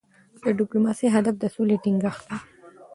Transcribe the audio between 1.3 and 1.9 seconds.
د سولې